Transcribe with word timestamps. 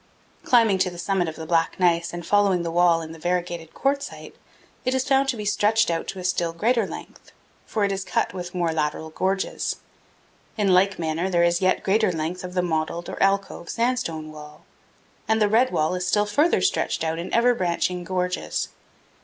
Climbing 0.43 0.79
to 0.79 0.89
the 0.89 0.97
summit 0.97 1.27
of 1.27 1.35
the 1.35 1.45
black 1.45 1.79
gneiss 1.79 2.11
and 2.11 2.25
following 2.25 2.63
the 2.63 2.71
wall 2.71 3.03
in 3.03 3.11
the 3.11 3.19
variegated 3.19 3.75
quartzite, 3.75 4.33
it 4.83 4.95
is 4.95 5.07
found 5.07 5.29
to 5.29 5.37
be 5.37 5.45
stretched 5.45 5.91
out 5.91 6.07
to 6.07 6.17
a 6.17 6.23
still 6.23 6.53
greater 6.53 6.87
length, 6.87 7.31
for 7.67 7.83
it 7.85 7.91
is 7.91 8.03
cut 8.03 8.33
with 8.33 8.55
more 8.55 8.71
lateral 8.71 9.11
gorges. 9.11 9.75
In 10.57 10.73
like 10.73 10.97
manner, 10.97 11.29
there 11.29 11.43
is 11.43 11.61
yet 11.61 11.83
greater 11.83 12.11
length 12.11 12.43
of 12.43 12.55
the 12.55 12.63
mottled, 12.63 13.09
or 13.09 13.21
alcove, 13.21 13.69
sandstone 13.69 14.31
wall; 14.31 14.65
and 15.27 15.39
the 15.39 15.47
red 15.47 15.69
wall 15.71 15.93
is 15.93 16.07
still 16.07 16.25
farther 16.25 16.61
stretched 16.61 17.03
out 17.03 17.19
in 17.19 17.31
ever 17.31 17.53
branching 17.53 18.03
gorges. 18.03 18.69